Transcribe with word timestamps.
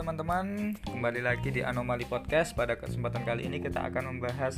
teman-teman, 0.00 0.80
kembali 0.80 1.20
lagi 1.20 1.52
di 1.52 1.60
Anomali 1.60 2.08
Podcast. 2.08 2.56
Pada 2.56 2.72
kesempatan 2.72 3.20
kali 3.20 3.44
ini 3.44 3.60
kita 3.60 3.84
akan 3.84 4.16
membahas 4.16 4.56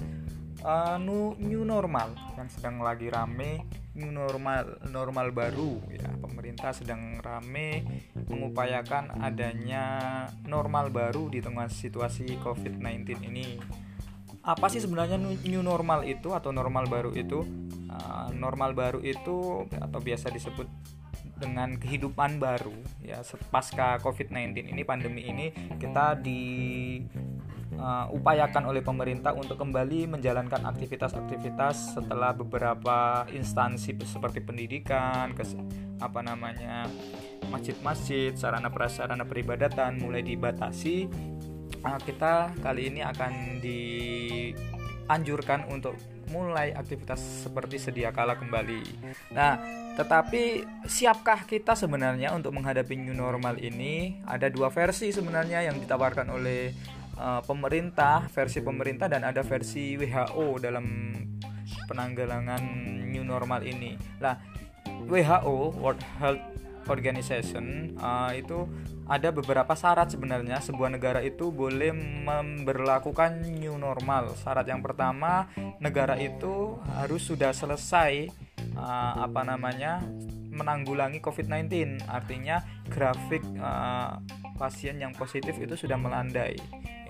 uh, 0.63 0.95
new 1.03 1.67
normal 1.67 2.15
yang 2.39 2.47
sedang 2.47 2.79
lagi 2.79 3.11
rame, 3.11 3.67
new 3.99 4.15
normal 4.15 4.79
normal 4.95 5.35
baru 5.35 5.83
ya. 5.91 6.15
Pemerintah 6.23 6.71
sedang 6.71 7.19
rame 7.19 7.83
mengupayakan 8.31 9.19
adanya 9.19 9.85
normal 10.47 10.95
baru 10.95 11.27
di 11.27 11.43
tengah 11.43 11.67
situasi 11.67 12.39
COVID-19 12.39 13.27
ini. 13.27 13.59
Apa 14.47 14.71
sih 14.71 14.79
sebenarnya 14.79 15.19
new 15.19 15.63
normal 15.67 16.07
itu 16.07 16.31
atau 16.39 16.55
normal 16.55 16.87
baru 16.87 17.11
itu? 17.19 17.43
Uh, 17.91 18.31
normal 18.31 18.79
baru 18.79 19.03
itu 19.03 19.67
atau 19.75 19.99
biasa 19.99 20.31
disebut 20.31 20.71
dengan 21.43 21.75
kehidupan 21.75 22.39
baru 22.39 22.71
ya 23.03 23.19
pasca 23.51 23.99
COVID-19 23.99 24.71
ini 24.71 24.87
pandemi 24.87 25.27
ini 25.27 25.51
kita 25.75 26.15
diupayakan 26.23 28.63
uh, 28.63 28.71
oleh 28.71 28.87
pemerintah 28.87 29.35
untuk 29.35 29.59
kembali 29.59 30.07
menjalankan 30.07 30.63
aktivitas-aktivitas 30.71 31.99
setelah 31.99 32.31
beberapa 32.31 33.27
instansi 33.35 33.99
seperti 34.07 34.39
pendidikan, 34.39 35.35
kes, 35.35 35.59
apa 35.99 36.23
namanya 36.23 36.87
masjid-masjid, 37.51 38.39
sarana 38.39 38.71
prasarana 38.71 39.27
peribadatan 39.27 39.99
mulai 39.99 40.23
dibatasi. 40.23 41.11
Uh, 41.83 41.99
kita 42.07 42.55
kali 42.63 42.95
ini 42.95 43.03
akan 43.03 43.59
dianjurkan 43.59 45.67
untuk 45.67 45.99
mulai 46.33 46.73
aktivitas 46.73 47.45
seperti 47.45 47.77
sedia 47.77 48.09
kala 48.09 48.41
kembali. 48.41 48.81
Nah, 49.37 49.61
tetapi 50.01 50.65
siapkah 50.89 51.45
kita 51.45 51.77
sebenarnya 51.77 52.33
untuk 52.33 52.57
menghadapi 52.57 52.97
new 52.97 53.13
normal 53.13 53.61
ini? 53.61 54.25
Ada 54.25 54.49
dua 54.49 54.73
versi 54.73 55.13
sebenarnya 55.13 55.69
yang 55.69 55.77
ditawarkan 55.77 56.33
oleh 56.33 56.73
uh, 57.21 57.45
pemerintah, 57.45 58.25
versi 58.33 58.65
pemerintah 58.65 59.13
dan 59.13 59.29
ada 59.29 59.45
versi 59.45 60.01
WHO 60.01 60.57
dalam 60.57 61.13
penanggulangan 61.85 62.63
new 63.13 63.23
normal 63.23 63.61
ini. 63.69 63.93
Lah, 64.17 64.41
WHO 65.05 65.77
World 65.77 66.03
Health 66.17 66.62
Organization 66.89 67.95
uh, 67.99 68.33
itu 68.35 68.67
ada 69.07 69.29
beberapa 69.35 69.75
syarat 69.75 70.15
sebenarnya. 70.15 70.59
Sebuah 70.63 70.91
negara 70.91 71.21
itu 71.23 71.51
boleh 71.51 71.95
memberlakukan 71.95 73.45
new 73.59 73.77
normal. 73.77 74.35
Syarat 74.39 74.67
yang 74.67 74.81
pertama, 74.81 75.51
negara 75.79 76.19
itu 76.19 76.79
harus 76.97 77.23
sudah 77.27 77.55
selesai 77.55 78.31
uh, 78.77 79.15
apa 79.27 79.43
namanya 79.43 80.03
menanggulangi 80.53 81.25
COVID-19 81.25 82.05
artinya 82.13 82.61
grafik 82.93 83.41
uh, 83.57 84.21
pasien 84.61 85.01
yang 85.01 85.17
positif 85.17 85.57
itu 85.57 85.75
sudah 85.75 85.97
melandai 85.97 86.61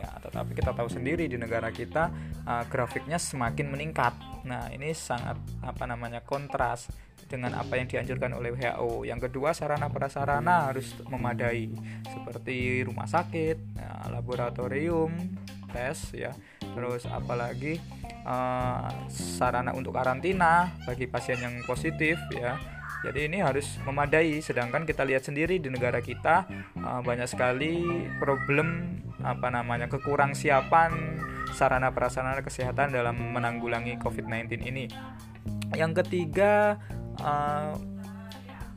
ya 0.03 0.11
tetapi 0.19 0.59
kita 0.59 0.75
tahu 0.75 0.91
sendiri 0.91 1.31
di 1.31 1.39
negara 1.39 1.71
kita 1.71 2.11
uh, 2.43 2.67
grafiknya 2.67 3.23
semakin 3.23 3.71
meningkat. 3.71 4.19
Nah 4.43 4.67
ini 4.75 4.91
sangat 4.91 5.39
apa 5.63 5.87
namanya 5.87 6.19
kontras 6.27 6.91
dengan 7.31 7.55
apa 7.55 7.79
yang 7.79 7.87
dianjurkan 7.87 8.35
oleh 8.35 8.51
WHO 8.53 9.07
yang 9.07 9.23
kedua 9.23 9.55
sarana 9.55 9.89
prasarana 9.89 10.69
harus 10.69 10.93
memadai 11.07 11.71
seperti 12.11 12.83
rumah 12.83 13.07
sakit 13.07 13.57
ya, 13.79 14.11
laboratorium 14.11 15.15
tes 15.71 16.13
ya. 16.13 16.35
Terus 16.61 17.07
apalagi 17.07 17.79
uh, 18.27 18.91
sarana 19.09 19.71
untuk 19.73 19.95
karantina 19.95 20.75
bagi 20.85 21.07
pasien 21.07 21.39
yang 21.39 21.63
positif 21.65 22.19
ya. 22.35 22.59
Jadi 23.03 23.27
ini 23.27 23.43
harus 23.43 23.83
memadai 23.83 24.39
sedangkan 24.39 24.87
kita 24.87 25.03
lihat 25.03 25.27
sendiri 25.27 25.59
di 25.59 25.67
negara 25.67 25.99
kita 25.99 26.47
uh, 26.79 27.03
banyak 27.03 27.27
sekali 27.27 27.83
problem 28.23 29.01
apa 29.23 29.49
namanya 29.49 29.87
kekurang 29.87 30.35
siapan 30.35 31.19
sarana 31.55 31.95
prasarana 31.95 32.43
kesehatan 32.43 32.95
dalam 32.95 33.15
menanggulangi 33.15 33.99
COVID-19 34.03 34.67
ini 34.67 34.85
yang 35.75 35.97
ketiga 35.97 36.77
uh, 37.23 37.73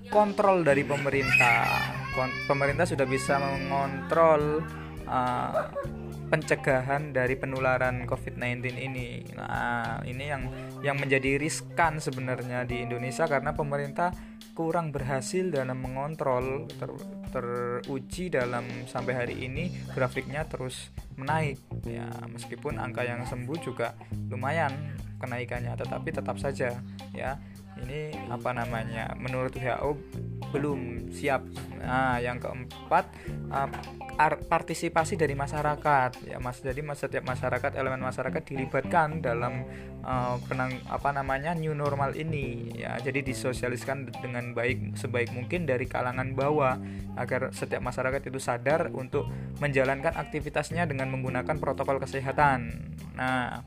kontrol 0.10 0.64
dari 0.64 0.86
pemerintah 0.86 1.68
pemerintah 2.48 2.88
sudah 2.88 3.04
bisa 3.04 3.36
mengontrol 3.42 4.64
uh, 5.10 5.68
pencegahan 6.26 7.14
dari 7.14 7.38
penularan 7.38 8.10
COVID-19 8.10 8.66
ini. 8.82 9.22
Nah, 9.38 10.02
ini 10.10 10.26
yang 10.26 10.44
yang 10.82 10.98
menjadi 10.98 11.38
riskan 11.38 12.02
sebenarnya 12.02 12.66
di 12.66 12.82
Indonesia 12.82 13.30
karena 13.30 13.54
pemerintah 13.54 14.10
kurang 14.58 14.90
berhasil 14.90 15.52
dalam 15.54 15.78
mengontrol 15.84 16.66
teruji 17.36 18.32
dalam 18.32 18.64
sampai 18.88 19.12
hari 19.12 19.36
ini 19.44 19.68
grafiknya 19.92 20.48
terus 20.48 20.88
menaik. 21.20 21.60
Ya 21.84 22.08
meskipun 22.32 22.80
angka 22.80 23.04
yang 23.04 23.28
sembuh 23.28 23.60
juga 23.60 24.00
lumayan 24.32 24.96
kenaikannya 25.20 25.76
tetapi 25.76 26.16
tetap 26.16 26.40
saja 26.40 26.80
ya 27.12 27.40
ini 27.84 28.16
apa 28.32 28.56
namanya 28.56 29.12
menurut 29.20 29.52
WHO 29.52 29.92
belum 30.56 31.12
siap. 31.12 31.44
Nah 31.84 32.24
yang 32.24 32.40
keempat 32.40 33.12
partisipasi 34.18 35.20
dari 35.20 35.36
masyarakat. 35.36 36.24
Ya 36.26 36.40
mas 36.40 36.64
jadi 36.64 36.80
mas 36.80 37.04
setiap 37.04 37.28
masyarakat 37.28 37.76
elemen 37.76 38.00
masyarakat 38.00 38.42
dilibatkan 38.48 39.20
dalam 39.20 39.68
uh, 40.02 40.40
penang 40.48 40.80
apa 40.88 41.12
namanya 41.12 41.52
new 41.52 41.76
normal 41.76 42.16
ini. 42.16 42.72
Ya 42.76 42.96
jadi 43.00 43.22
disosialiskan 43.22 44.10
dengan 44.24 44.56
baik 44.56 44.96
sebaik 44.96 45.36
mungkin 45.36 45.68
dari 45.68 45.86
kalangan 45.86 46.32
bawah 46.32 46.80
agar 47.20 47.52
setiap 47.52 47.84
masyarakat 47.84 48.32
itu 48.32 48.40
sadar 48.40 48.90
untuk 48.96 49.28
menjalankan 49.60 50.16
aktivitasnya 50.16 50.88
dengan 50.88 51.12
menggunakan 51.12 51.60
protokol 51.60 52.00
kesehatan. 52.00 52.92
Nah 53.20 53.64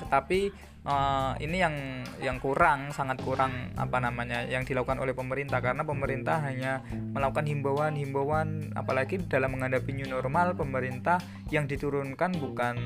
tetapi 0.00 0.69
uh, 0.84 1.36
ini 1.40 1.60
yang 1.60 1.74
yang 2.20 2.36
kurang 2.40 2.92
sangat 2.92 3.20
kurang 3.20 3.72
apa 3.76 4.00
namanya 4.00 4.44
yang 4.48 4.64
dilakukan 4.64 5.00
oleh 5.00 5.12
pemerintah. 5.12 5.60
Karena 5.60 5.84
pemerintah 5.84 6.40
hanya 6.44 6.84
melakukan 6.88 7.48
himbauan-himbauan 7.48 8.72
apalagi 8.76 9.20
dalam 9.26 9.56
menghadapi 9.56 9.90
new 9.92 10.08
normal 10.08 10.56
pemerintah 10.56 11.20
yang 11.52 11.66
diturunkan 11.66 12.36
bukan 12.38 12.76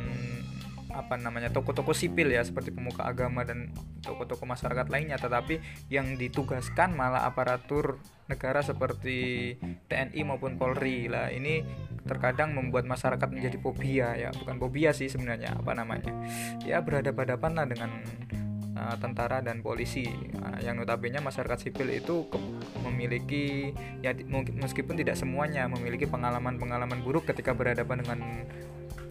apa 0.95 1.19
namanya 1.19 1.51
toko-toko 1.51 1.91
sipil 1.91 2.31
ya 2.31 2.47
seperti 2.47 2.71
pemuka 2.71 3.03
agama 3.03 3.43
dan 3.43 3.75
toko-toko 4.01 4.47
masyarakat 4.47 4.87
lainnya. 4.87 5.19
Tetapi 5.19 5.87
yang 5.91 6.15
ditugaskan 6.15 6.95
malah 6.95 7.27
aparatur 7.27 7.99
negara 8.31 8.63
seperti 8.63 9.53
TNI 9.91 10.21
maupun 10.23 10.57
Polri. 10.57 11.11
Lah 11.11 11.35
ini 11.35 11.67
terkadang 12.07 12.55
membuat 12.55 12.87
masyarakat 12.87 13.29
menjadi 13.29 13.59
fobia 13.59 14.09
ya. 14.15 14.31
Bukan 14.33 14.57
fobia 14.63 14.95
sih 14.95 15.11
sebenarnya 15.11 15.59
apa 15.59 15.75
namanya. 15.75 16.15
Ya 16.63 16.81
berhadapan-hadapan 16.81 17.53
lah 17.59 17.67
dengan 17.67 17.91
uh, 18.79 18.97
tentara 18.99 19.43
dan 19.43 19.61
polisi. 19.61 20.07
Uh, 20.39 20.59
yang 20.63 20.79
notabene 20.79 21.19
masyarakat 21.19 21.69
sipil 21.69 21.91
itu 21.91 22.29
memiliki 22.85 23.73
ya 24.05 24.13
meskipun 24.55 24.95
tidak 24.97 25.17
semuanya 25.19 25.67
memiliki 25.67 26.07
pengalaman-pengalaman 26.07 27.01
buruk 27.03 27.27
ketika 27.29 27.57
berhadapan 27.57 28.05
dengan 28.05 28.19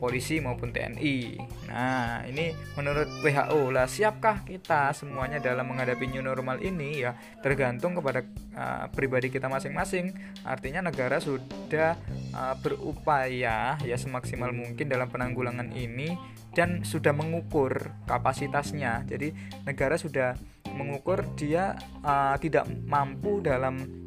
polisi 0.03 0.43
maupun 0.43 0.75
TNI. 0.75 1.39
Nah, 1.71 2.27
ini 2.27 2.51
menurut 2.75 3.07
WHO 3.23 3.71
lah 3.71 3.87
siapkah 3.87 4.43
kita 4.43 4.91
semuanya 4.91 5.39
dalam 5.39 5.63
menghadapi 5.71 6.11
new 6.11 6.19
normal 6.19 6.59
ini 6.59 7.07
ya 7.07 7.15
tergantung 7.39 7.95
kepada 7.95 8.27
uh, 8.51 8.91
pribadi 8.91 9.31
kita 9.31 9.47
masing-masing. 9.47 10.11
Artinya 10.43 10.83
negara 10.83 11.23
sudah 11.23 11.95
uh, 12.35 12.55
berupaya 12.59 13.79
ya 13.79 13.95
semaksimal 13.95 14.51
mungkin 14.51 14.91
dalam 14.91 15.07
penanggulangan 15.07 15.71
ini 15.71 16.19
dan 16.51 16.83
sudah 16.83 17.15
mengukur 17.15 17.95
kapasitasnya. 18.03 19.07
Jadi 19.07 19.31
negara 19.63 19.95
sudah 19.95 20.35
mengukur 20.75 21.23
dia 21.39 21.79
uh, 22.03 22.35
tidak 22.43 22.67
mampu 22.83 23.39
dalam 23.39 24.03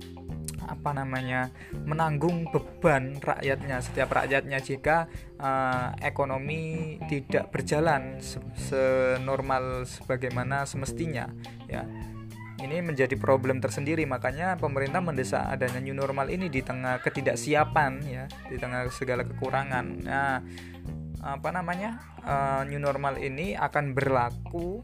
apa 0.66 0.90
namanya 0.92 1.48
menanggung 1.86 2.50
beban 2.50 3.22
rakyatnya 3.22 3.80
setiap 3.80 4.12
rakyatnya. 4.12 4.58
Jika 4.60 5.06
uh, 5.38 5.94
ekonomi 6.02 6.96
tidak 7.06 7.54
berjalan 7.54 8.18
senormal 8.58 9.86
sebagaimana 9.86 10.66
semestinya 10.66 11.30
ya 11.70 11.86
ini 12.56 12.80
menjadi 12.80 13.14
problem 13.20 13.60
tersendiri. 13.60 14.08
Makanya 14.08 14.56
pemerintah 14.56 15.04
mendesak 15.04 15.44
adanya 15.44 15.80
new 15.80 15.92
normal 15.92 16.32
ini 16.32 16.48
di 16.48 16.64
tengah 16.64 17.04
ketidaksiapan 17.04 17.92
ya 18.08 18.24
di 18.48 18.56
tengah 18.56 18.88
segala 18.90 19.22
kekurangan. 19.22 19.86
Nah 20.04 20.40
apa 21.26 21.48
namanya 21.50 21.98
uh, 22.22 22.62
new 22.64 22.78
normal 22.78 23.18
ini 23.18 23.58
akan 23.58 23.92
berlaku 23.92 24.80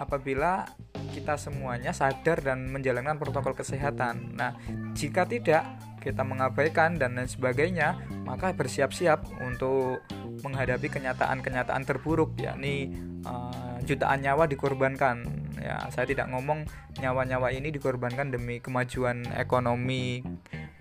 apabila 0.00 0.64
kita 1.12 1.36
semuanya 1.36 1.92
sadar 1.92 2.40
dan 2.40 2.72
menjalankan 2.72 3.20
protokol 3.20 3.52
kesehatan. 3.52 4.32
Nah, 4.32 4.56
jika 4.96 5.28
tidak, 5.28 5.68
kita 6.02 6.26
mengabaikan 6.26 6.98
dan 6.98 7.14
lain 7.14 7.30
sebagainya, 7.30 8.00
maka 8.26 8.50
bersiap-siap 8.56 9.22
untuk 9.44 10.02
menghadapi 10.42 10.90
kenyataan-kenyataan 10.90 11.86
terburuk, 11.86 12.34
yakni 12.40 12.90
uh, 13.22 13.78
jutaan 13.86 14.24
nyawa 14.24 14.50
dikorbankan. 14.50 15.22
Ya, 15.62 15.78
saya 15.94 16.10
tidak 16.10 16.26
ngomong 16.34 16.66
nyawa-nyawa 16.98 17.54
ini 17.54 17.70
dikorbankan 17.70 18.34
demi 18.34 18.58
kemajuan 18.58 19.22
ekonomi 19.38 20.26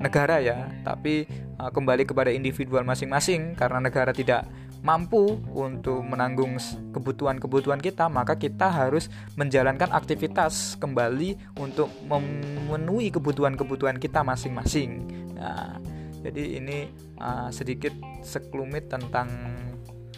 negara 0.01 0.41
ya, 0.41 0.65
tapi 0.81 1.29
uh, 1.61 1.69
kembali 1.69 2.09
kepada 2.09 2.33
individual 2.33 2.81
masing-masing 2.81 3.53
karena 3.53 3.77
negara 3.77 4.09
tidak 4.09 4.49
mampu 4.81 5.37
untuk 5.53 6.01
menanggung 6.01 6.57
kebutuhan-kebutuhan 6.89 7.77
kita, 7.77 8.09
maka 8.09 8.33
kita 8.33 8.65
harus 8.69 9.13
menjalankan 9.37 9.93
aktivitas 9.93 10.75
kembali 10.81 11.37
untuk 11.61 11.89
memenuhi 12.09 13.13
kebutuhan-kebutuhan 13.13 14.01
kita 14.01 14.25
masing-masing. 14.25 15.05
Nah, 15.37 15.77
jadi 16.25 16.61
ini 16.61 16.89
uh, 17.21 17.53
sedikit 17.53 17.93
sekelumit 18.25 18.89
tentang 18.89 19.29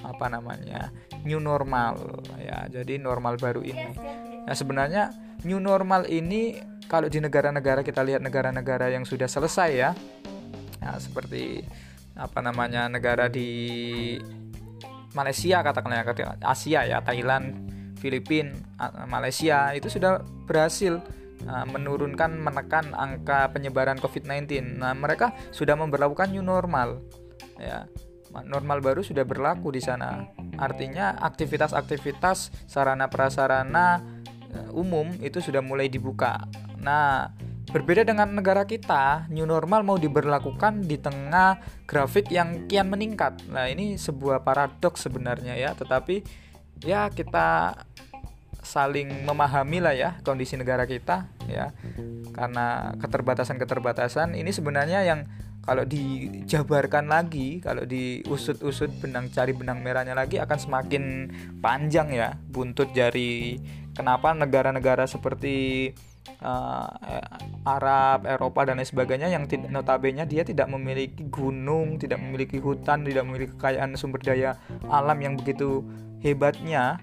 apa 0.04 0.27
namanya 0.27 0.92
new 1.24 1.39
normal 1.39 2.24
ya. 2.39 2.68
Jadi 2.68 3.00
normal 3.00 3.39
baru 3.39 3.63
ini. 3.63 3.95
Nah, 4.44 4.56
sebenarnya 4.56 5.12
new 5.44 5.59
normal 5.59 6.07
ini 6.07 6.59
kalau 6.88 7.07
di 7.07 7.19
negara-negara 7.19 7.83
kita 7.83 8.04
lihat 8.04 8.19
negara-negara 8.24 8.92
yang 8.92 9.07
sudah 9.07 9.27
selesai 9.27 9.71
ya. 9.71 9.92
Nah, 10.83 11.00
seperti 11.00 11.63
apa 12.13 12.39
namanya 12.45 12.92
negara 12.92 13.25
di 13.31 13.50
Malaysia 15.13 15.62
katakanlah 15.62 16.04
ya 16.04 16.36
Asia 16.44 16.81
ya 16.86 16.98
Thailand 17.01 17.69
Filipina 17.98 18.51
Malaysia 19.07 19.71
itu 19.71 19.88
sudah 19.88 20.19
berhasil 20.44 21.00
uh, 21.48 21.65
menurunkan 21.69 22.36
menekan 22.36 22.92
angka 22.92 23.54
penyebaran 23.56 23.95
COVID-19 24.01 24.81
nah 24.81 24.92
mereka 24.92 25.31
sudah 25.56 25.80
memperlakukan 25.80 26.33
new 26.33 26.44
normal 26.44 27.00
ya. 27.57 27.88
Normal 28.33 28.81
baru 28.81 29.06
sudah 29.06 29.21
berlaku 29.30 29.69
di 29.69 29.77
sana. 29.77 30.25
Artinya 30.57 31.21
aktivitas-aktivitas 31.21 32.66
sarana 32.66 33.06
prasarana 33.06 34.01
uh, 34.50 34.74
umum 34.74 35.06
itu 35.21 35.38
sudah 35.38 35.62
mulai 35.62 35.86
dibuka. 35.86 36.42
Nah 36.81 37.30
Berbeda 37.73 38.05
dengan 38.05 38.29
negara 38.29 38.69
kita, 38.69 39.25
new 39.33 39.49
normal 39.49 39.81
mau 39.81 39.97
diberlakukan 39.97 40.85
di 40.85 41.01
tengah 41.01 41.57
grafik 41.89 42.29
yang 42.29 42.69
kian 42.69 42.85
meningkat. 42.85 43.41
Nah, 43.49 43.65
ini 43.65 43.97
sebuah 43.97 44.45
paradoks 44.45 45.09
sebenarnya 45.09 45.57
ya, 45.57 45.73
tetapi 45.73 46.21
ya 46.85 47.09
kita 47.09 47.73
saling 48.61 49.25
memahami 49.25 49.81
lah 49.81 49.97
ya 49.97 50.09
kondisi 50.21 50.53
negara 50.53 50.85
kita 50.85 51.25
ya. 51.49 51.73
Karena 52.29 52.93
keterbatasan-keterbatasan 53.01 54.37
ini 54.37 54.53
sebenarnya 54.53 55.01
yang 55.01 55.25
kalau 55.65 55.81
dijabarkan 55.87 57.09
lagi, 57.09 57.57
kalau 57.57 57.89
diusut-usut 57.89 59.01
benang 59.01 59.33
cari 59.33 59.55
benang 59.55 59.81
merahnya 59.81 60.13
lagi 60.13 60.37
akan 60.37 60.59
semakin 60.61 61.03
panjang 61.57 62.13
ya 62.13 62.37
buntut 62.37 62.93
jari. 62.93 63.57
Kenapa 63.97 64.37
negara-negara 64.37 65.09
seperti 65.09 65.89
uh, 66.43 66.87
Arab, 67.63 68.27
Eropa 68.27 68.67
dan 68.67 68.79
lain 68.79 68.87
sebagainya 68.87 69.31
yang 69.31 69.47
tidak 69.47 69.71
notabene 69.71 70.23
dia 70.27 70.43
tidak 70.43 70.67
memiliki 70.71 71.27
gunung, 71.27 71.99
tidak 71.99 72.19
memiliki 72.19 72.59
hutan, 72.59 73.03
tidak 73.07 73.23
memiliki 73.27 73.51
kekayaan 73.55 73.95
sumber 73.95 74.19
daya 74.23 74.55
alam 74.87 75.17
yang 75.19 75.33
begitu 75.39 75.83
hebatnya 76.23 76.99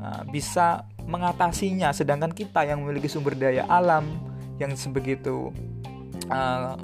uh, 0.00 0.22
bisa 0.28 0.84
mengatasinya. 1.08 1.92
Sedangkan 1.92 2.32
kita 2.32 2.64
yang 2.64 2.84
memiliki 2.84 3.08
sumber 3.08 3.36
daya 3.36 3.64
alam 3.68 4.04
yang 4.60 4.74
sebegitu 4.74 5.54
uh, 6.28 6.74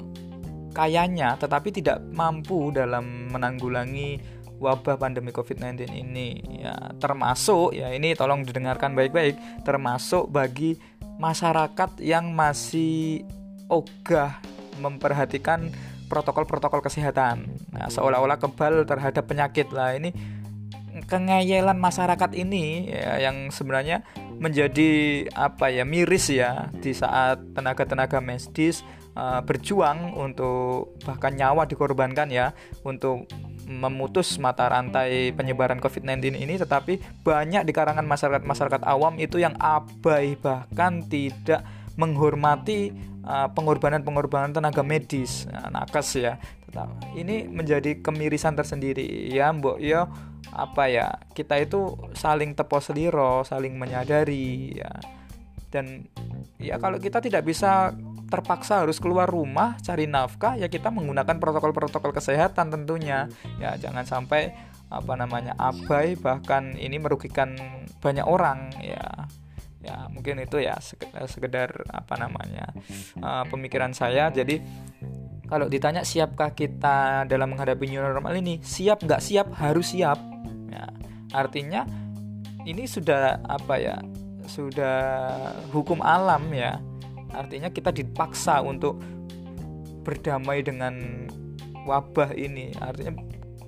kayanya 0.75 1.39
tetapi 1.39 1.71
tidak 1.71 2.03
mampu 2.11 2.67
dalam 2.75 3.31
menanggulangi 3.31 4.19
wabah 4.59 4.95
pandemi 4.95 5.35
COVID-19 5.35 5.91
ini 5.91 6.39
ya 6.63 6.75
termasuk 6.97 7.75
ya 7.75 7.91
ini 7.91 8.15
tolong 8.15 8.47
didengarkan 8.47 8.95
baik-baik 8.95 9.35
termasuk 9.67 10.31
bagi 10.31 10.79
masyarakat 11.19 11.99
yang 12.03 12.31
masih 12.35 13.23
ogah 13.71 14.39
memperhatikan 14.79 15.71
protokol-protokol 16.05 16.85
kesehatan. 16.85 17.49
Nah, 17.73 17.89
seolah-olah 17.89 18.37
kebal 18.37 18.85
terhadap 18.85 19.25
penyakit 19.25 19.73
lah 19.73 19.97
ini 19.97 20.13
kengeyelan 21.03 21.75
masyarakat 21.75 22.31
ini 22.39 22.87
ya, 22.87 23.19
yang 23.19 23.51
sebenarnya 23.51 24.07
menjadi 24.39 25.23
apa 25.35 25.67
ya 25.67 25.83
miris 25.83 26.31
ya 26.31 26.71
di 26.79 26.95
saat 26.95 27.43
tenaga-tenaga 27.51 28.23
medis 28.23 28.79
uh, 29.19 29.43
berjuang 29.43 30.15
untuk 30.15 30.95
bahkan 31.03 31.35
nyawa 31.35 31.67
dikorbankan 31.67 32.31
ya 32.31 32.55
untuk 32.87 33.27
memutus 33.65 34.37
mata 34.37 34.69
rantai 34.69 35.33
penyebaran 35.33 35.81
COVID-19 35.81 36.37
ini 36.37 36.55
tetapi 36.61 37.25
banyak 37.25 37.65
di 37.65 37.73
karangan 37.73 38.05
masyarakat-masyarakat 38.05 38.81
awam 38.85 39.17
itu 39.17 39.41
yang 39.41 39.57
abai 39.57 40.37
bahkan 40.37 41.01
tidak 41.09 41.65
menghormati 41.97 42.93
uh, 43.25 43.49
pengorbanan-pengorbanan 43.51 44.53
tenaga 44.53 44.85
medis. 44.85 45.49
Nah, 45.49 45.71
nakes 45.71 46.19
ya. 46.19 46.37
Ini 47.15 47.47
menjadi 47.47 48.03
kemirisan 48.03 48.51
tersendiri. 48.59 49.31
Ya 49.31 49.47
mbok 49.55 49.79
ya 49.79 50.11
apa 50.51 50.87
ya 50.87 51.19
kita 51.31 51.55
itu 51.59 51.95
saling 52.13 52.53
tepos 52.55 52.91
seliro 52.91 53.47
saling 53.47 53.79
menyadari 53.79 54.75
ya. 54.75 54.91
Dan 55.71 56.03
ya 56.59 56.75
kalau 56.75 56.99
kita 56.99 57.23
tidak 57.23 57.47
bisa 57.47 57.95
terpaksa 58.25 58.81
harus 58.81 58.97
keluar 58.97 59.29
rumah 59.29 59.77
cari 59.81 60.09
nafkah 60.09 60.57
ya 60.57 60.65
kita 60.65 60.89
menggunakan 60.89 61.37
protokol-protokol 61.37 62.11
kesehatan 62.11 62.73
tentunya. 62.73 63.29
Ya 63.61 63.77
jangan 63.77 64.05
sampai 64.05 64.53
apa 64.89 65.13
namanya 65.17 65.57
abai 65.57 66.13
bahkan 66.17 66.77
ini 66.77 66.97
merugikan 66.97 67.55
banyak 68.01 68.25
orang 68.25 68.73
ya. 68.81 69.29
Ya 69.85 70.09
mungkin 70.09 70.41
itu 70.41 70.57
ya 70.57 70.81
sekedar, 70.81 71.29
sekedar 71.29 71.69
apa 71.93 72.17
namanya 72.17 72.73
uh, 73.21 73.45
pemikiran 73.45 73.93
saya. 73.93 74.33
Jadi 74.33 74.57
kalau 75.45 75.69
ditanya 75.69 76.01
siapkah 76.01 76.57
kita 76.57 77.29
dalam 77.29 77.53
menghadapi 77.53 77.85
new 77.85 78.01
normal 78.01 78.33
ini 78.33 78.57
siap 78.65 79.05
nggak 79.05 79.21
siap 79.21 79.53
harus 79.61 79.93
siap. 79.93 80.17
Ya 80.73 80.89
artinya 81.37 81.85
ini 82.65 82.89
sudah 82.89 83.45
apa 83.45 83.77
ya 83.77 84.01
sudah 84.49 84.97
hukum 85.69 86.01
alam 86.01 86.49
ya 86.53 86.81
artinya 87.35 87.69
kita 87.69 87.91
dipaksa 87.91 88.63
untuk 88.63 88.99
berdamai 90.05 90.61
dengan 90.61 91.25
wabah 91.85 92.33
ini. 92.37 92.73
Artinya 92.77 93.19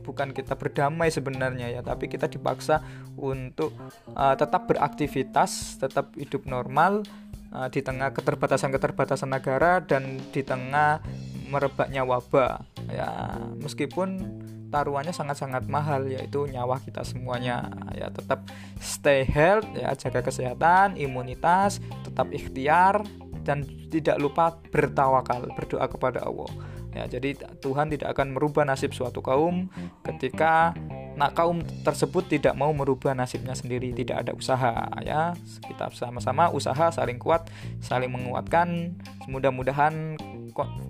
bukan 0.07 0.31
kita 0.31 0.55
berdamai 0.55 1.11
sebenarnya 1.11 1.67
ya 1.67 1.81
tapi 1.83 2.07
kita 2.07 2.31
dipaksa 2.31 2.79
untuk 3.19 3.75
uh, 4.15 4.39
tetap 4.39 4.71
beraktivitas 4.71 5.75
tetap 5.83 6.15
hidup 6.15 6.47
normal 6.47 7.03
uh, 7.51 7.67
di 7.67 7.83
tengah 7.83 8.15
keterbatasan-keterbatasan 8.15 9.27
negara 9.27 9.83
dan 9.83 10.15
di 10.31 10.41
tengah 10.47 11.03
merebaknya 11.51 12.07
wabah. 12.07 12.63
Ya 12.88 13.36
meskipun 13.59 14.24
taruhannya 14.67 15.15
sangat-sangat 15.15 15.67
mahal 15.67 16.07
yaitu 16.07 16.47
nyawa 16.47 16.79
kita 16.83 17.03
semuanya. 17.03 17.67
Ya 17.95 18.07
tetap 18.12 18.47
stay 18.79 19.27
health 19.27 19.67
ya 19.75 19.91
jaga 19.95 20.24
kesehatan 20.24 21.00
imunitas 21.00 21.83
tetap 22.03 22.31
ikhtiar 22.31 23.03
dan 23.48 23.63
tidak 23.88 24.20
lupa 24.20 24.60
bertawakal 24.68 25.48
berdoa 25.56 25.88
kepada 25.88 26.27
Allah. 26.27 26.51
Ya 26.92 27.08
jadi 27.08 27.39
Tuhan 27.63 27.88
tidak 27.88 28.12
akan 28.12 28.36
merubah 28.36 28.68
nasib 28.68 28.92
suatu 28.92 29.24
kaum 29.24 29.72
ketika 30.04 30.75
nak 31.17 31.33
kaum 31.33 31.65
tersebut 31.81 32.29
tidak 32.29 32.53
mau 32.53 32.69
merubah 32.71 33.17
nasibnya 33.17 33.57
sendiri 33.57 33.89
tidak 33.91 34.21
ada 34.21 34.31
usaha 34.38 34.86
ya 35.01 35.33
kita 35.65 35.89
sama-sama 35.89 36.53
usaha 36.53 36.93
saling 36.93 37.17
kuat 37.17 37.50
saling 37.81 38.13
menguatkan 38.13 38.93
mudah-mudahan 39.25 40.15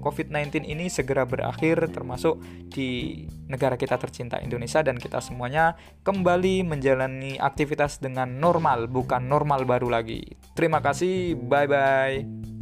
COVID-19 0.04 0.64
ini 0.64 0.88
segera 0.88 1.28
berakhir 1.28 1.92
termasuk 1.92 2.40
di 2.72 3.24
negara 3.52 3.76
kita 3.76 4.00
tercinta 4.00 4.40
Indonesia 4.40 4.80
dan 4.80 4.96
kita 4.96 5.20
semuanya 5.20 5.76
kembali 6.08 6.64
menjalani 6.64 7.36
aktivitas 7.36 8.00
dengan 8.00 8.40
normal 8.40 8.88
bukan 8.88 9.28
normal 9.28 9.68
baru 9.68 9.92
lagi. 9.92 10.24
Terima 10.56 10.80
kasih, 10.80 11.36
bye 11.36 11.68
bye. 11.68 12.57